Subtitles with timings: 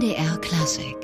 [0.00, 0.96] MDR Klassik.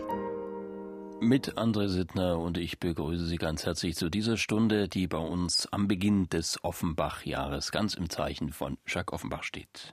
[1.20, 5.70] Mit André Sittner und ich begrüße Sie ganz herzlich zu dieser Stunde, die bei uns
[5.70, 9.92] am Beginn des Offenbach-Jahres ganz im Zeichen von Jacques Offenbach steht.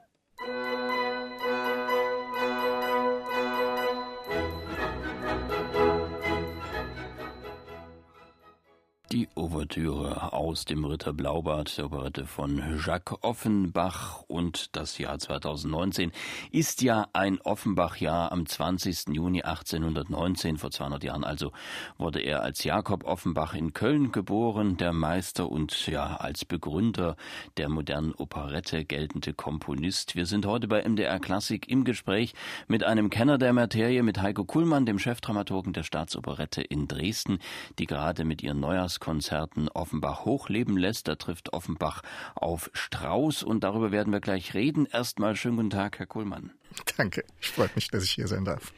[9.13, 16.11] Die Ouvertüre aus dem Ritter Blaubart, der Operette von Jacques Offenbach und das Jahr 2019
[16.51, 18.31] ist ja ein Offenbach-Jahr.
[18.31, 19.09] Am 20.
[19.09, 21.51] Juni 1819, vor 200 Jahren also,
[21.99, 27.15] wurde er als Jakob Offenbach in Köln geboren, der Meister und ja als Begründer
[27.57, 30.15] der modernen Operette geltende Komponist.
[30.15, 32.33] Wir sind heute bei MDR Klassik im Gespräch
[32.67, 37.37] mit einem Kenner der Materie, mit Heiko Kuhlmann, dem Chefdramaturgen der Staatsoperette in Dresden,
[37.77, 41.09] die gerade mit ihren Neujahrs Konzerten Offenbach hochleben lässt.
[41.09, 42.03] Da trifft Offenbach
[42.35, 44.85] auf Strauß und darüber werden wir gleich reden.
[44.85, 46.51] Erstmal schönen guten Tag, Herr Kuhlmann.
[46.95, 48.71] Danke, ich freue mich, dass ich hier sein darf.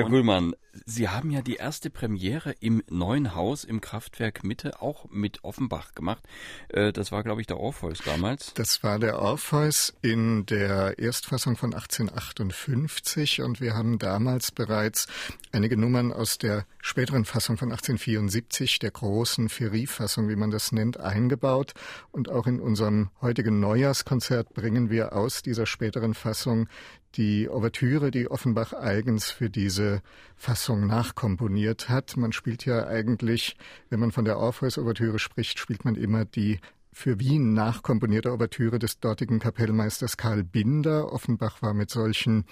[0.00, 0.54] Herr Kuhlmann,
[0.86, 5.94] Sie haben ja die erste Premiere im neuen Haus im Kraftwerk Mitte auch mit Offenbach
[5.94, 6.22] gemacht.
[6.68, 8.54] Äh, das war, glaube ich, der Orpheus damals.
[8.54, 15.06] Das war der Orpheus in der Erstfassung von 1858 und wir haben damals bereits
[15.52, 20.98] einige Nummern aus der späteren Fassung von 1874, der großen Ferie-Fassung, wie man das nennt,
[20.98, 21.74] eingebaut.
[22.12, 26.68] Und auch in unserem heutigen Neujahrskonzert bringen wir aus dieser späteren Fassung
[27.16, 30.02] die Ouvertüre, die Offenbach eigens für diese
[30.36, 32.16] Fassung nachkomponiert hat.
[32.16, 33.56] Man spielt ja eigentlich,
[33.88, 36.60] wenn man von der Orpheus-Ouvertüre spricht, spielt man immer die
[36.92, 41.12] für Wien nachkomponierte Ouvertüre des dortigen Kapellmeisters Karl Binder.
[41.12, 42.44] Offenbach war mit solchen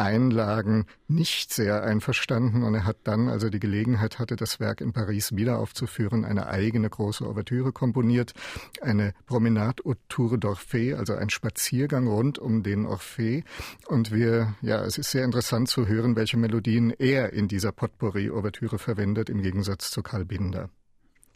[0.00, 4.80] Einlagen nicht sehr einverstanden und er hat dann, als er die Gelegenheit hatte, das Werk
[4.80, 8.32] in Paris wieder aufzuführen, eine eigene große Ouvertüre komponiert,
[8.80, 13.44] eine Promenade autour d'Orphée, also ein Spaziergang rund um den Orphée
[13.88, 18.78] und wir, ja, es ist sehr interessant zu hören, welche Melodien er in dieser Potpourri-Ouvertüre
[18.78, 20.70] verwendet, im Gegensatz zu Karl Binder.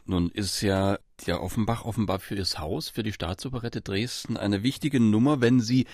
[0.07, 4.99] Nun ist ja der Offenbach offenbar für das Haus, für die Staatsoperette Dresden eine wichtige
[4.99, 5.87] Nummer, wenn sie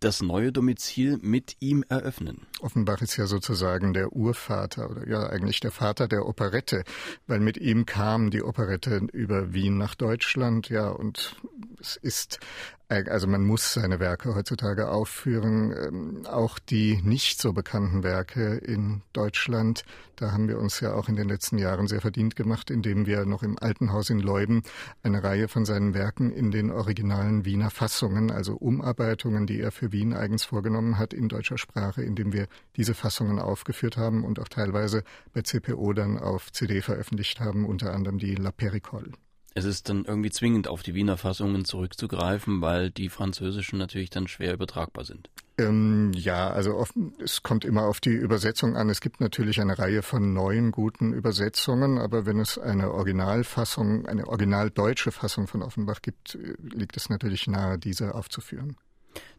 [0.00, 2.46] das neue Domizil mit ihm eröffnen.
[2.60, 6.84] Offenbach ist ja sozusagen der Urvater oder ja eigentlich der Vater der Operette,
[7.26, 11.36] weil mit ihm kam die Operette über Wien nach Deutschland, ja, und
[11.80, 12.38] es ist
[12.88, 19.02] also man muss seine Werke heutzutage aufführen, ähm, auch die nicht so bekannten Werke in
[19.12, 19.84] Deutschland.
[20.16, 23.26] Da haben wir uns ja auch in den letzten Jahren sehr verdient gemacht, indem wir
[23.26, 24.62] noch im Alten Haus in Leuben
[25.02, 29.92] eine Reihe von seinen Werken in den originalen Wiener Fassungen, also Umarbeitungen, die er für
[29.92, 32.46] Wien eigens vorgenommen hat in deutscher Sprache, indem wir
[32.76, 37.92] diese Fassungen aufgeführt haben und auch teilweise bei CPO dann auf CD veröffentlicht haben, unter
[37.92, 39.12] anderem die La Pericole
[39.58, 44.28] es ist dann irgendwie zwingend auf die Wiener Fassungen zurückzugreifen, weil die französischen natürlich dann
[44.28, 45.28] schwer übertragbar sind.
[45.58, 48.88] Ähm, ja, also oft, es kommt immer auf die Übersetzung an.
[48.88, 54.28] Es gibt natürlich eine Reihe von neuen guten Übersetzungen, aber wenn es eine Originalfassung, eine
[54.28, 58.76] originaldeutsche Fassung von Offenbach gibt, äh, liegt es natürlich nahe, diese aufzuführen.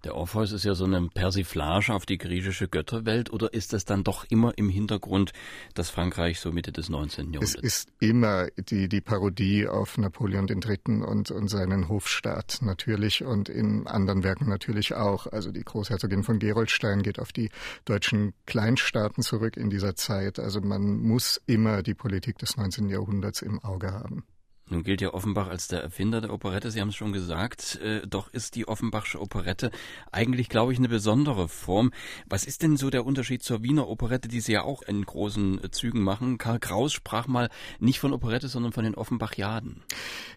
[0.05, 4.05] Der Orpheus ist ja so eine Persiflage auf die griechische Götterwelt oder ist das dann
[4.05, 5.33] doch immer im Hintergrund
[5.73, 7.33] das Frankreich so Mitte des 19.
[7.33, 7.55] Jahrhunderts?
[7.55, 10.79] Es ist immer die, die Parodie auf Napoleon III.
[11.03, 15.27] Und, und seinen Hofstaat natürlich und in anderen Werken natürlich auch.
[15.27, 17.49] Also die Großherzogin von Gerolstein geht auf die
[17.83, 20.39] deutschen Kleinstaaten zurück in dieser Zeit.
[20.39, 22.87] Also man muss immer die Politik des 19.
[22.87, 24.23] Jahrhunderts im Auge haben.
[24.69, 28.05] Nun gilt ja Offenbach als der Erfinder der Operette, Sie haben es schon gesagt, äh,
[28.07, 29.71] doch ist die Offenbachsche Operette
[30.11, 31.91] eigentlich, glaube ich, eine besondere Form.
[32.27, 35.63] Was ist denn so der Unterschied zur Wiener Operette, die Sie ja auch in großen
[35.63, 36.37] äh, Zügen machen?
[36.37, 37.49] Karl Kraus sprach mal
[37.79, 39.81] nicht von Operette, sondern von den Offenbachiaden.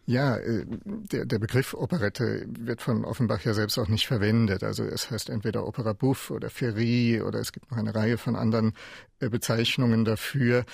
[0.07, 4.65] Ja, äh, der, der Begriff Operette wird von Offenbach ja selbst auch nicht verwendet.
[4.65, 8.37] Also es heißt entweder Opera Buff oder Ferie oder es gibt noch eine Reihe von
[8.37, 8.73] anderen
[9.21, 10.65] äh, Bezeichnungen dafür.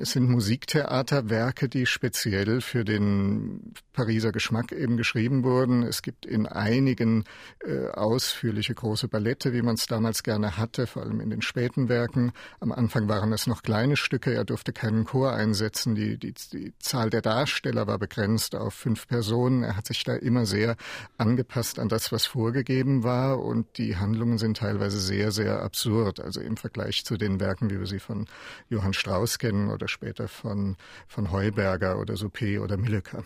[0.00, 5.82] Es sind Musiktheaterwerke, die speziell für den Pariser Geschmack eben geschrieben wurden.
[5.82, 7.24] Es gibt in einigen
[7.64, 11.88] äh, ausführliche große Ballette, wie man es damals gerne hatte, vor allem in den späten
[11.88, 12.32] Werken.
[12.60, 15.94] Am Anfang waren es noch kleine Stücke, er durfte keinen Chor einsetzen.
[15.94, 19.62] Die, die, die Zahl der Darsteller war begrenzt auf fünf Personen.
[19.62, 20.76] Er hat sich da immer sehr
[21.18, 26.20] angepasst an das, was vorgegeben war und die Handlungen sind teilweise sehr, sehr absurd.
[26.20, 28.26] Also im Vergleich zu den Werken, wie wir sie von
[28.70, 30.76] Johann Strauss kennen, oder später von,
[31.06, 33.24] von Heuberger oder Suppé oder Milleker.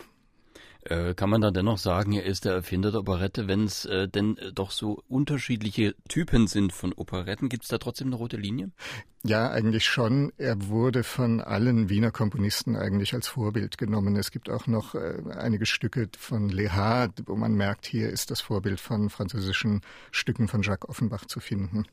[0.83, 4.07] Äh, kann man dann dennoch sagen, er ist der Erfinder der Operette, wenn es äh,
[4.07, 7.49] denn äh, doch so unterschiedliche Typen sind von Operetten?
[7.49, 8.71] Gibt es da trotzdem eine rote Linie?
[9.23, 10.33] Ja, eigentlich schon.
[10.37, 14.15] Er wurde von allen Wiener Komponisten eigentlich als Vorbild genommen.
[14.15, 18.41] Es gibt auch noch äh, einige Stücke von Lehard, wo man merkt, hier ist das
[18.41, 21.85] Vorbild von französischen Stücken von Jacques Offenbach zu finden.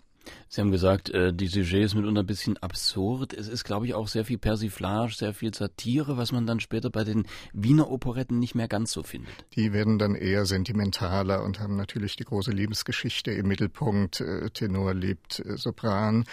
[0.48, 3.32] Sie haben gesagt, äh, die Sujet ist mitunter ein bisschen absurd.
[3.34, 6.90] Es ist, glaube ich, auch sehr viel Persiflage, sehr viel Satire, was man dann später
[6.90, 9.32] bei den Wiener Operetten nicht mehr ganz so findet.
[9.54, 14.20] Die werden dann eher sentimentaler und haben natürlich die große Liebesgeschichte im Mittelpunkt.
[14.20, 16.24] Äh, Tenor liebt äh, Sopran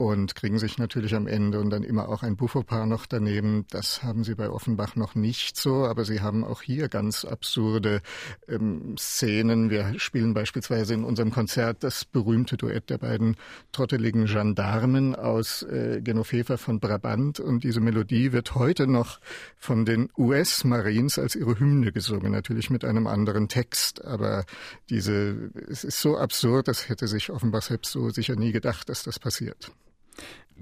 [0.00, 3.66] und kriegen sich natürlich am Ende und dann immer auch ein Buffo-Paar noch daneben.
[3.68, 8.00] Das haben sie bei Offenbach noch nicht so, aber sie haben auch hier ganz absurde
[8.48, 9.68] ähm, Szenen.
[9.68, 13.36] Wir spielen beispielsweise in unserem Konzert das berühmte Duett der beiden
[13.72, 19.20] trotteligen Gendarmen aus äh, Genoveva von Brabant und diese Melodie wird heute noch
[19.58, 24.46] von den US-Marines als ihre Hymne gesungen, natürlich mit einem anderen Text, aber
[24.88, 29.02] diese, es ist so absurd, das hätte sich Offenbach selbst so sicher nie gedacht, dass
[29.02, 29.70] das passiert.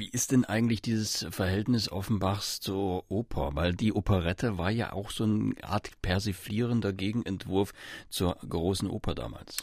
[0.01, 3.51] Wie ist denn eigentlich dieses Verhältnis Offenbachs zur Oper?
[3.55, 7.73] Weil die Operette war ja auch so eine Art persiflierender Gegenentwurf
[8.09, 9.57] zur großen Oper damals.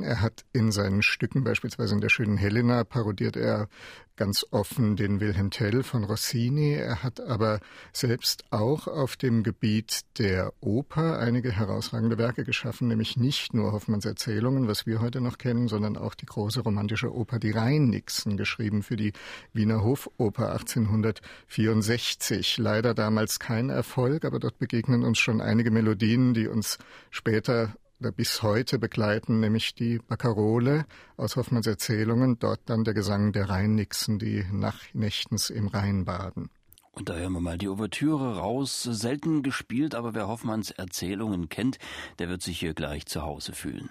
[0.00, 3.68] Er hat in seinen Stücken, beispielsweise in der schönen Helena, parodiert er
[4.16, 6.72] ganz offen den Wilhelm Tell von Rossini.
[6.72, 7.60] Er hat aber
[7.92, 14.06] selbst auch auf dem Gebiet der Oper einige herausragende Werke geschaffen, nämlich nicht nur Hoffmanns
[14.06, 18.82] Erzählungen, was wir heute noch kennen, sondern auch die große romantische Oper Die Rheinnixen, geschrieben
[18.82, 19.12] für die
[19.52, 22.56] Wiener Hofoper 1864.
[22.56, 26.78] Leider damals kein Erfolg, aber dort begegnen uns schon einige Melodien, die uns
[27.10, 33.32] später oder bis heute begleiten, nämlich die Baccarole aus Hoffmanns Erzählungen, dort dann der Gesang
[33.32, 36.50] der Rheinnixen, die nachtnächtens im Rhein baden.
[36.90, 38.82] Und da hören wir mal die Ouvertüre raus.
[38.82, 41.78] Selten gespielt, aber wer Hoffmanns Erzählungen kennt,
[42.18, 43.88] der wird sich hier gleich zu Hause fühlen.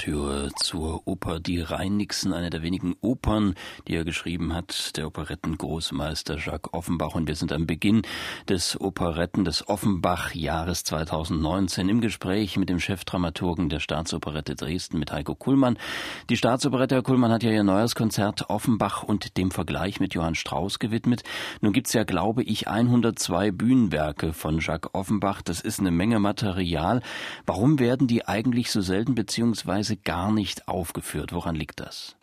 [0.00, 3.54] Ouvertüre zur Oper Die Rheinnixen, eine der wenigen Opern,
[3.88, 7.16] die er geschrieben hat, der Operettengroßmeister Jacques Offenbach.
[7.16, 8.02] Und wir sind am Beginn
[8.48, 15.34] des Operetten des Offenbach-Jahres 2019 im Gespräch mit dem Chefdramaturgen der Staatsoperette Dresden, mit Heiko
[15.34, 15.76] Kuhlmann.
[16.28, 20.34] Die Staatsoperette, Herr Kuhlmann, hat ja ihr neues Konzert Offenbach und dem Vergleich mit Johann
[20.36, 21.24] Strauss gewidmet.
[21.60, 25.42] Nun gibt's ja, glaube ich, 102 Bühnenwerke von Jacques Offenbach.
[25.42, 27.02] Das ist eine Menge Material.
[27.44, 31.32] Warum werden die eigentlich so selten beziehungsweise Weise gar nicht aufgeführt.
[31.32, 32.16] Woran liegt das?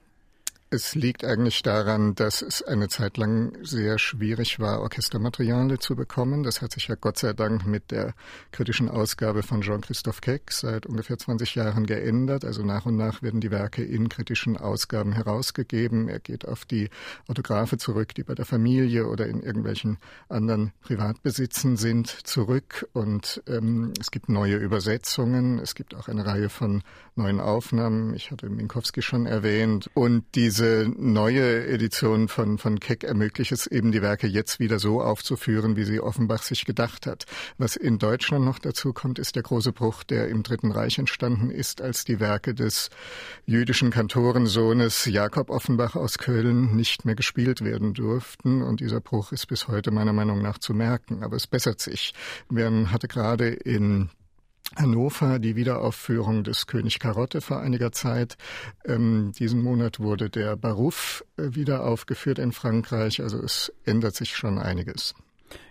[0.69, 6.43] Es liegt eigentlich daran, dass es eine Zeit lang sehr schwierig war, Orchestermaterialien zu bekommen.
[6.43, 8.13] Das hat sich ja Gott sei Dank mit der
[8.51, 12.43] kritischen Ausgabe von Jean-Christophe Keck seit ungefähr 20 Jahren geändert.
[12.43, 16.09] Also nach und nach werden die Werke in kritischen Ausgaben herausgegeben.
[16.09, 16.89] Er geht auf die
[17.29, 22.89] Autographe zurück, die bei der Familie oder in irgendwelchen anderen Privatbesitzen sind, zurück.
[22.91, 25.59] Und ähm, es gibt neue Übersetzungen.
[25.59, 26.83] Es gibt auch eine Reihe von
[27.15, 28.13] neuen Aufnahmen.
[28.13, 29.89] Ich hatte Minkowski schon erwähnt.
[29.93, 34.79] Und diese diese neue Edition von, von Keck ermöglicht es eben, die Werke jetzt wieder
[34.79, 37.25] so aufzuführen, wie sie Offenbach sich gedacht hat.
[37.59, 41.51] Was in Deutschland noch dazu kommt, ist der große Bruch, der im Dritten Reich entstanden
[41.51, 42.89] ist, als die Werke des
[43.45, 48.63] jüdischen Kantorensohnes Jakob Offenbach aus Köln nicht mehr gespielt werden durften.
[48.63, 51.21] Und dieser Bruch ist bis heute meiner Meinung nach zu merken.
[51.21, 52.15] Aber es bessert sich.
[52.49, 54.09] Man hatte gerade in
[54.75, 58.37] Hannover die Wiederaufführung des König Karotte vor einiger Zeit.
[58.85, 63.21] Ähm, diesen Monat wurde der Barouf äh, wieder aufgeführt in Frankreich.
[63.21, 65.15] Also es ändert sich schon einiges.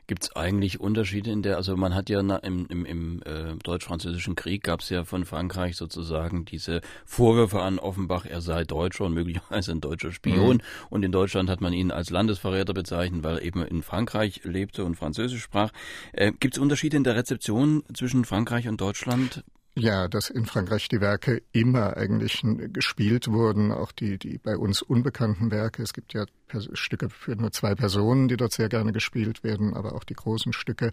[0.06, 4.36] Gibt es eigentlich Unterschiede in der, also man hat ja im, im, im äh, deutsch-französischen
[4.36, 9.14] Krieg gab es ja von Frankreich sozusagen diese Vorwürfe an Offenbach, er sei Deutscher und
[9.14, 10.56] möglicherweise ein deutscher Spion.
[10.56, 10.62] Mhm.
[10.90, 14.84] Und in Deutschland hat man ihn als Landesverräter bezeichnet, weil er eben in Frankreich lebte
[14.84, 15.72] und Französisch sprach.
[16.12, 19.42] Äh, Gibt es Unterschiede in der Rezeption zwischen Frankreich und Deutschland?
[19.78, 22.42] Ja, dass in Frankreich die Werke immer eigentlich
[22.72, 25.82] gespielt wurden, auch die, die bei uns unbekannten Werke.
[25.82, 26.24] Es gibt ja
[26.72, 30.54] Stücke für nur zwei Personen, die dort sehr gerne gespielt werden, aber auch die großen
[30.54, 30.92] Stücke,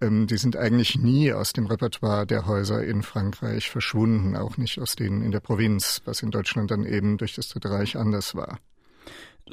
[0.00, 4.78] ähm, die sind eigentlich nie aus dem Repertoire der Häuser in Frankreich verschwunden, auch nicht
[4.78, 8.36] aus denen in der Provinz, was in Deutschland dann eben durch das Dritte Reich anders
[8.36, 8.60] war.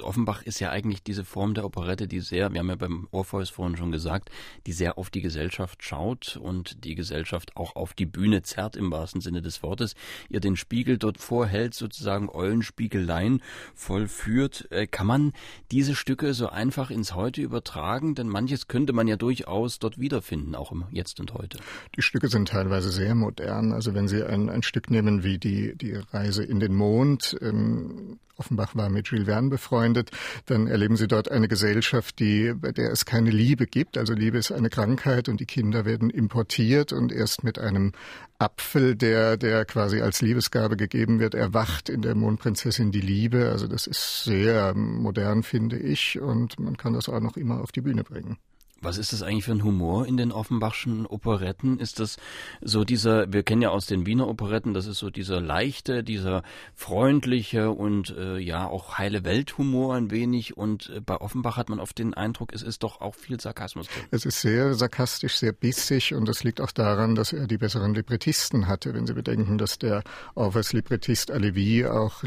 [0.02, 3.50] Offenbach ist ja eigentlich diese Form der Operette, die sehr, wir haben ja beim Orpheus
[3.50, 4.30] vorhin schon gesagt,
[4.66, 8.92] die sehr auf die Gesellschaft schaut und die Gesellschaft auch auf die Bühne zerrt im
[8.92, 9.96] wahrsten Sinne des Wortes,
[10.30, 13.42] ihr den Spiegel dort vorhält, sozusagen Eulenspiegeleien
[13.76, 14.68] vollführt.
[14.72, 15.34] Äh, kann man
[15.72, 18.16] diese Stücke so einfach ins Heute übertragen?
[18.16, 21.60] Denn manches könnte man ja durchaus dort wiederfinden, auch im Jetzt und Heute.
[21.96, 23.74] Die Stücke sind teilweise sehr modern.
[23.74, 28.20] Also wenn Sie ein, ein Stück nehmen wie die, die Reise in den Mond, ähm,
[28.40, 30.12] Offenbach war mit Jules Verne befreundet,
[30.46, 33.98] dann erleben sie dort eine Gesellschaft, die, bei der es keine Liebe gibt.
[33.98, 37.92] Also Liebe ist eine Krankheit und die Kinder werden importiert und erst mit einem
[38.40, 43.50] Apfel, der, der quasi als Liebesgabe gegeben wird, erwacht in der Mondprinzessin die Liebe.
[43.50, 47.72] Also das ist sehr modern, finde ich, und man kann das auch noch immer auf
[47.72, 48.38] die Bühne bringen.
[48.82, 51.80] Was ist das eigentlich für ein Humor in den Offenbachschen Operetten?
[51.80, 52.18] Ist das
[52.62, 56.44] so dieser, wir kennen ja aus den Wiener Operetten, das ist so dieser leichte, dieser
[56.76, 60.58] freundliche und äh, ja auch heile Welthumor ein wenig.
[60.58, 63.88] Und äh, bei Offenbach hat man oft den Eindruck, es ist doch auch viel Sarkasmus
[63.88, 64.04] drin.
[64.12, 67.94] Es ist sehr sarkastisch, sehr bissig und das liegt auch daran, dass er die besseren
[67.94, 68.94] Librettisten hatte.
[68.94, 70.04] Wenn Sie bedenken, dass der
[70.36, 72.24] Orwells Librettist Alevi auch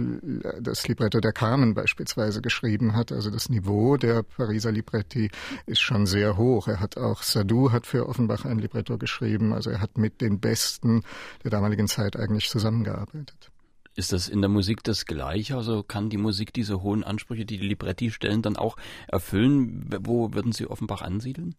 [0.61, 3.13] das Libretto der Carmen beispielsweise geschrieben hat.
[3.13, 5.31] Also das Niveau der Pariser Libretti
[5.67, 6.69] ist schon sehr hoch hoch.
[6.69, 9.53] Er hat auch Sadu hat für Offenbach ein Libretto geschrieben.
[9.53, 11.03] Also er hat mit den Besten
[11.45, 13.51] der damaligen Zeit eigentlich zusammengearbeitet.
[13.95, 15.57] Ist das in der Musik das Gleiche?
[15.57, 19.91] Also kann die Musik diese hohen Ansprüche, die die Libretti stellen, dann auch erfüllen?
[20.01, 21.55] Wo würden Sie Offenbach ansiedeln?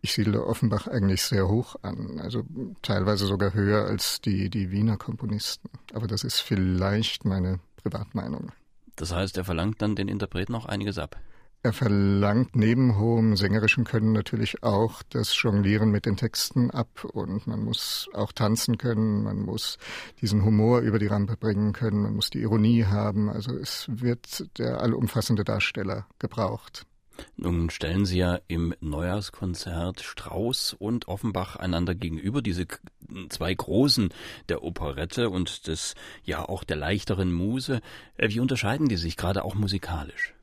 [0.00, 2.42] Ich siedle Offenbach eigentlich sehr hoch an, also
[2.82, 5.70] teilweise sogar höher als die, die Wiener Komponisten.
[5.94, 8.50] Aber das ist vielleicht meine Privatmeinung.
[8.96, 11.16] Das heißt, er verlangt dann den Interpreten auch einiges ab.
[11.66, 17.48] Er verlangt neben hohem sängerischen Können natürlich auch das Jonglieren mit den Texten ab und
[17.48, 19.76] man muss auch tanzen können, man muss
[20.20, 23.28] diesen Humor über die Rampe bringen können, man muss die Ironie haben.
[23.28, 26.86] Also es wird der allumfassende Darsteller gebraucht.
[27.36, 32.66] Nun stellen Sie ja im Neujahrskonzert Strauß und Offenbach einander gegenüber, diese
[33.28, 34.10] zwei Großen
[34.48, 37.80] der Operette und des, ja auch der leichteren Muse.
[38.18, 40.35] Äh, wie unterscheiden die sich gerade auch musikalisch?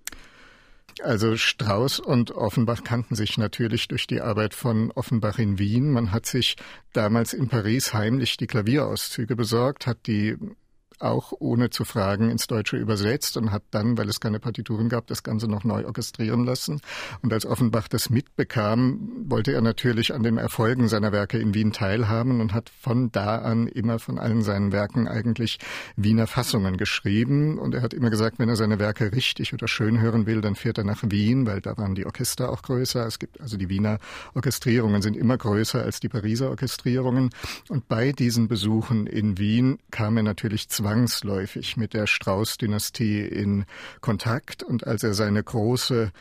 [1.01, 5.91] Also Strauß und Offenbach kannten sich natürlich durch die Arbeit von Offenbach in Wien.
[5.91, 6.55] Man hat sich
[6.93, 10.37] damals in Paris heimlich die Klavierauszüge besorgt, hat die
[10.99, 15.07] auch ohne zu fragen ins Deutsche übersetzt und hat dann, weil es keine Partituren gab,
[15.07, 16.81] das Ganze noch neu orchestrieren lassen.
[17.21, 21.71] Und als Offenbach das mitbekam, wollte er natürlich an den Erfolgen seiner Werke in Wien
[21.71, 25.59] teilhaben und hat von da an immer von allen seinen Werken eigentlich
[25.95, 27.57] Wiener Fassungen geschrieben.
[27.57, 30.55] Und er hat immer gesagt, wenn er seine Werke richtig oder schön hören will, dann
[30.55, 33.05] fährt er nach Wien, weil da waren die Orchester auch größer.
[33.05, 33.99] Es gibt also die Wiener
[34.33, 37.29] Orchestrierungen sind immer größer als die Pariser Orchestrierungen.
[37.69, 43.65] Und bei diesen Besuchen in Wien kam er natürlich zwei zwangsläufig mit der Strauß-Dynastie in
[44.01, 44.63] Kontakt.
[44.63, 46.11] Und als er seine große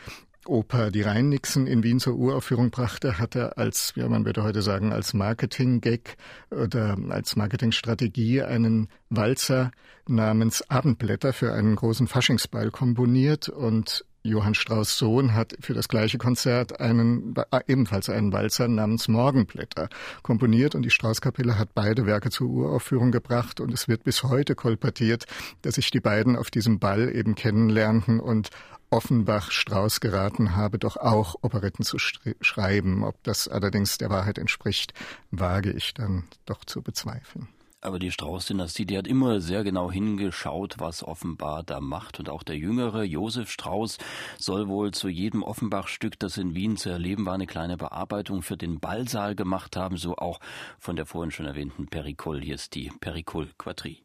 [0.46, 4.62] Oper Die Rheinnixen in Wien zur Uraufführung brachte, hat er als, ja, man würde heute
[4.62, 6.16] sagen, als Marketing-Gag
[6.50, 9.72] oder als Marketingstrategie einen Walzer
[10.08, 13.48] namens Abendblätter für einen großen Faschingsball komponiert.
[13.48, 17.34] Und Johann Strauss Sohn hat für das gleiche Konzert einen,
[17.66, 19.88] ebenfalls einen Walzer namens Morgenblätter
[20.22, 24.54] komponiert und die Straußkapelle hat beide Werke zur Uraufführung gebracht und es wird bis heute
[24.54, 25.24] kolportiert,
[25.62, 28.50] dass sich die beiden auf diesem Ball eben kennenlernten und
[28.90, 33.04] Offenbach Strauß geraten habe, doch auch Operetten zu schreiben.
[33.04, 34.92] Ob das allerdings der Wahrheit entspricht,
[35.30, 37.48] wage ich dann doch zu bezweifeln.
[37.84, 42.20] Aber die Strauß-Dynastie, die hat immer sehr genau hingeschaut, was Offenbach da macht.
[42.20, 43.98] Und auch der jüngere Josef Strauß
[44.38, 48.56] soll wohl zu jedem Offenbach-Stück, das in Wien zu erleben war, eine kleine Bearbeitung für
[48.56, 49.96] den Ballsaal gemacht haben.
[49.96, 50.38] So auch
[50.78, 52.40] von der vorhin schon erwähnten Pericol.
[52.40, 53.98] Hier ist die Pericol-Quadrille.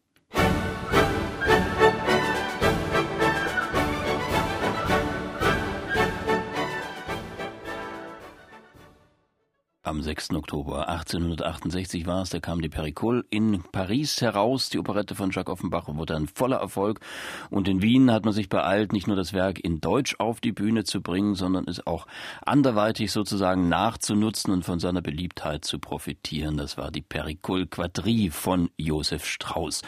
[9.87, 10.31] Am 6.
[10.31, 15.49] Oktober 1868 war es, da kam die Pericole in Paris heraus, die Operette von Jacques
[15.49, 16.99] Offenbach, wurde ein voller Erfolg.
[17.49, 20.51] Und in Wien hat man sich beeilt, nicht nur das Werk in Deutsch auf die
[20.51, 22.05] Bühne zu bringen, sondern es auch
[22.45, 26.57] anderweitig sozusagen nachzunutzen und von seiner Beliebtheit zu profitieren.
[26.57, 29.83] Das war die Pericole Quadrille von Josef Strauß.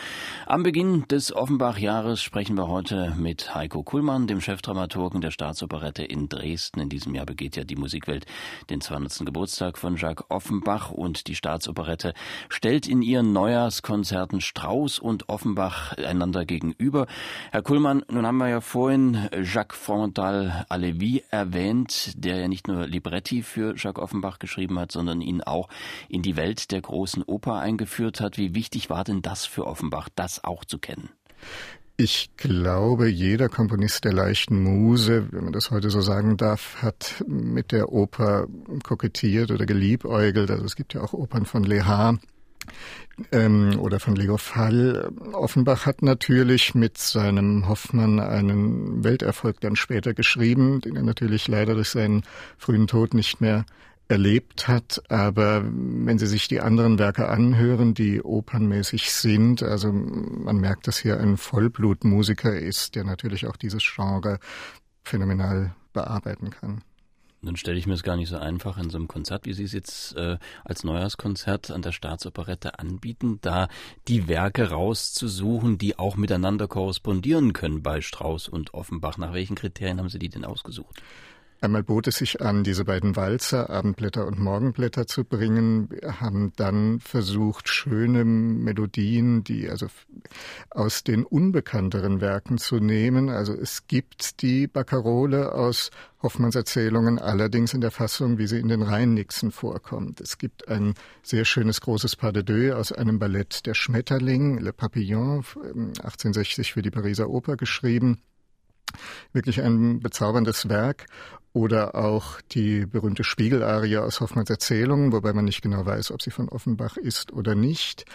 [0.45, 6.29] Am Beginn des Offenbach-Jahres sprechen wir heute mit Heiko Kuhlmann, dem Chefdramaturgen der Staatsoperette in
[6.29, 6.79] Dresden.
[6.79, 8.25] In diesem Jahr begeht ja die Musikwelt
[8.69, 9.25] den 200.
[9.25, 12.13] Geburtstag von von Jacques Offenbach und die Staatsoperette
[12.48, 17.08] stellt in ihren Neujahrskonzerten Strauß und Offenbach einander gegenüber.
[17.51, 22.86] Herr Kuhlmann, nun haben wir ja vorhin Jacques Frontal Alevi erwähnt, der ja nicht nur
[22.86, 25.69] Libretti für Jacques Offenbach geschrieben hat, sondern ihn auch
[26.08, 28.38] in die Welt der großen Oper eingeführt hat.
[28.38, 31.10] Wie wichtig war denn das für Offenbach, das auch zu kennen?
[32.01, 37.25] Ich glaube, jeder Komponist der leichten Muse, wenn man das heute so sagen darf, hat
[37.27, 38.47] mit der Oper
[38.83, 40.49] kokettiert oder geliebäugelt.
[40.49, 42.17] Also es gibt ja auch Opern von Lehar
[43.33, 45.11] ähm, oder von Leo Fall.
[45.33, 51.75] Offenbach hat natürlich mit seinem Hoffmann einen Welterfolg dann später geschrieben, den er natürlich leider
[51.75, 52.23] durch seinen
[52.57, 53.65] frühen Tod nicht mehr
[54.09, 55.01] erlebt hat.
[55.07, 60.97] Aber wenn Sie sich die anderen Werke anhören, die opernmäßig sind, also man merkt, dass
[60.97, 64.39] hier ein Vollblutmusiker ist, der natürlich auch dieses Genre
[65.03, 66.81] phänomenal bearbeiten kann.
[67.41, 69.63] Dann stelle ich mir es gar nicht so einfach in so einem Konzert, wie Sie
[69.63, 73.69] es jetzt äh, als Neujahrskonzert an der Staatsoperette anbieten, da
[74.09, 79.17] die Werke rauszusuchen, die auch miteinander korrespondieren können bei Strauss und Offenbach.
[79.17, 81.01] Nach welchen Kriterien haben Sie die denn ausgesucht?
[81.61, 85.89] Einmal bot es sich an, diese beiden Walzer, Abendblätter und Morgenblätter zu bringen.
[85.89, 89.87] Wir haben dann versucht, schöne Melodien, die also
[90.69, 93.29] aus den unbekannteren Werken zu nehmen.
[93.29, 98.69] Also es gibt die Barcarole aus Hoffmanns Erzählungen allerdings in der Fassung, wie sie in
[98.69, 100.21] den Rheinnixen vorkommt.
[100.21, 104.71] Es gibt ein sehr schönes großes Pas de deux aus einem Ballett Der Schmetterling, Le
[104.71, 108.21] Papillon, 1860 für die Pariser Oper geschrieben.
[109.34, 111.05] Wirklich ein bezauberndes Werk.
[111.51, 116.29] Oder auch die berühmte Spiegelarie aus Hoffmanns Erzählungen, wobei man nicht genau weiß, ob sie
[116.29, 118.05] von Offenbach ist oder nicht.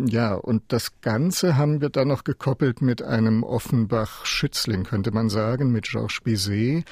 [0.00, 5.72] Ja, und das Ganze haben wir dann noch gekoppelt mit einem Offenbach-Schützling, könnte man sagen,
[5.72, 6.84] mit Georges Bizet.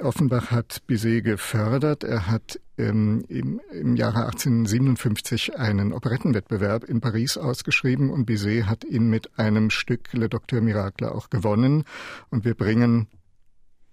[0.00, 2.04] Offenbach hat Bizet gefördert.
[2.04, 8.84] Er hat ähm, im, im Jahre 1857 einen Operettenwettbewerb in Paris ausgeschrieben und Bizet hat
[8.84, 11.82] ihn mit einem Stück Le Docteur Miracle auch gewonnen.
[12.30, 13.08] Und wir bringen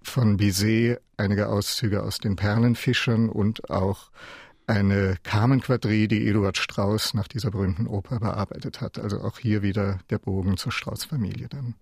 [0.04, 4.12] von Bizet einige Auszüge aus den Perlenfischern und auch
[4.70, 9.00] eine Carmen-Quadrille, die Eduard Strauss nach dieser berühmten Oper bearbeitet hat.
[9.00, 11.76] Also auch hier wieder der Bogen zur Strauss-Familie dann.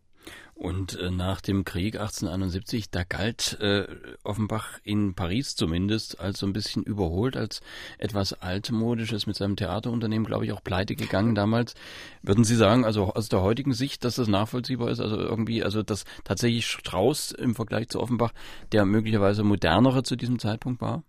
[0.56, 3.86] Und äh, nach dem Krieg 1871, da galt äh,
[4.24, 7.62] Offenbach in Paris zumindest als so ein bisschen überholt, als
[8.00, 11.76] etwas altmodisches mit seinem Theaterunternehmen, glaube ich, auch pleite gegangen damals.
[12.24, 15.00] Würden Sie sagen, also aus der heutigen Sicht, dass das nachvollziehbar ist?
[15.00, 18.34] Also irgendwie, also dass tatsächlich Strauß im Vergleich zu Offenbach
[18.72, 21.04] der möglicherweise modernere zu diesem Zeitpunkt war?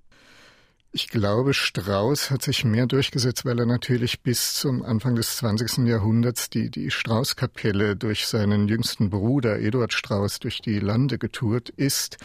[0.90, 5.86] Ich glaube, Strauß hat sich mehr durchgesetzt, weil er natürlich bis zum Anfang des 20.
[5.86, 12.16] Jahrhunderts die, die Straußkapelle durch seinen jüngsten Bruder Eduard Strauß durch die Lande getourt ist.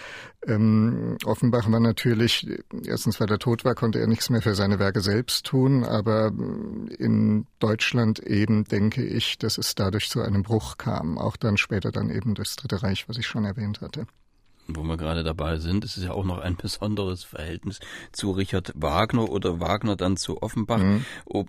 [0.48, 2.48] Ähm, Offenbach war natürlich,
[2.86, 6.32] erstens weil er tot war, konnte er nichts mehr für seine Werke selbst tun, aber
[6.98, 11.92] in Deutschland eben denke ich, dass es dadurch zu einem Bruch kam, auch dann später
[11.92, 14.08] dann eben durchs Dritte Reich, was ich schon erwähnt hatte
[14.68, 17.80] wo wir gerade dabei sind, ist es ja auch noch ein besonderes Verhältnis
[18.12, 20.80] zu Richard Wagner oder Wagner dann zu Offenbach.
[20.80, 21.06] Mhm.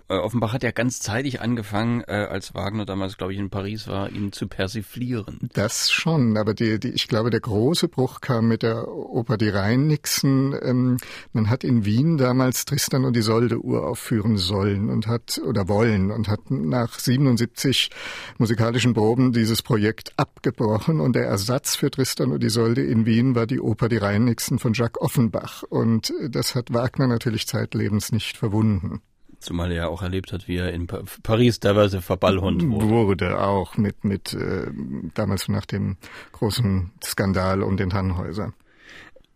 [0.09, 3.87] Äh, Offenbach hat ja ganz zeitig angefangen, äh, als Wagner damals, glaube ich, in Paris
[3.87, 5.49] war, ihn zu persiflieren.
[5.53, 9.49] Das schon, aber die, die, ich glaube, der große Bruch kam mit der Oper Die
[9.49, 10.55] Rheinnixen.
[10.61, 10.97] Ähm,
[11.33, 16.27] man hat in Wien damals Tristan und Isolde uraufführen sollen und hat, oder wollen, und
[16.27, 17.89] hat nach 77
[18.37, 23.47] musikalischen Proben dieses Projekt abgebrochen und der Ersatz für Tristan und Isolde in Wien war
[23.47, 25.63] die Oper Die Rheinnixen von Jacques Offenbach.
[25.63, 29.01] Und das hat Wagner natürlich zeitlebens nicht verwunden.
[29.39, 32.89] Zumal er ja auch erlebt hat, wie er in Paris teilweise verballhund wurde.
[32.89, 34.71] Wurde auch mit, mit äh,
[35.13, 35.97] damals nach dem
[36.31, 38.53] großen Skandal um den Tannhäuser.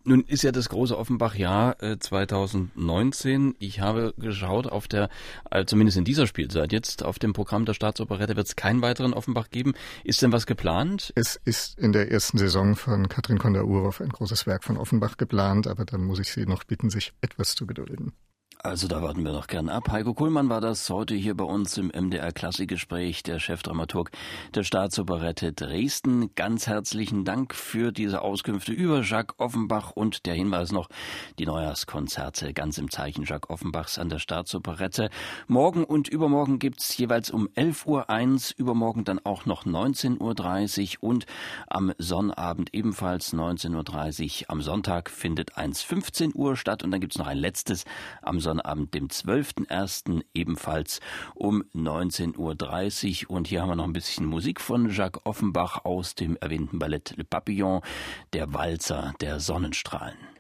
[0.10, 3.54] Nun ist ja das große Offenbach-Jahr äh, 2019.
[3.60, 5.08] Ich habe geschaut, auf der,
[5.52, 9.14] äh, zumindest in dieser Spielzeit jetzt, auf dem Programm der Staatsoperette wird es keinen weiteren
[9.14, 9.76] Offenbach geben.
[10.04, 11.14] Ist denn was geplant?
[11.14, 15.68] Es ist in der ersten Saison von Katrin Konda-Urow ein großes Werk von Offenbach geplant,
[15.68, 18.14] aber dann muss ich Sie noch bitten, sich etwas zu gedulden.
[18.62, 19.90] Also da warten wir doch gern ab.
[19.90, 24.12] Heiko Kuhlmann war das heute hier bei uns im MDR Klassikgespräch, der Chefdramaturg
[24.54, 26.36] der Staatsoperette Dresden.
[26.36, 30.90] Ganz herzlichen Dank für diese Auskünfte über Jacques Offenbach und der Hinweis noch,
[31.40, 35.10] die Neujahrskonzerte ganz im Zeichen Jacques Offenbachs an der Staatsoperette.
[35.48, 41.10] Morgen und übermorgen gibt's jeweils um 11 Uhr eins, übermorgen dann auch noch 19.30 Uhr
[41.12, 41.26] und
[41.68, 44.50] am Sonnabend ebenfalls 19.30 Uhr.
[44.50, 47.86] Am Sonntag findet eins 15 Uhr statt und dann gibt's noch ein letztes
[48.22, 50.24] am Sonntag Sonnabend, dem 12.01.
[50.34, 51.02] ebenfalls
[51.36, 53.36] um 19.30 Uhr.
[53.36, 57.14] Und hier haben wir noch ein bisschen Musik von Jacques Offenbach aus dem erwähnten Ballett
[57.16, 57.82] Le Papillon,
[58.34, 60.39] der Walzer der Sonnenstrahlen.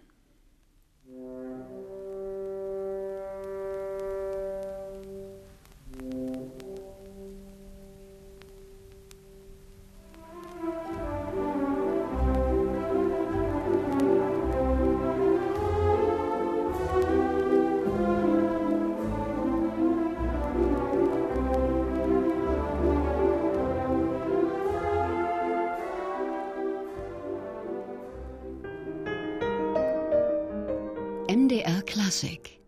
[32.09, 32.58] MDR Klassik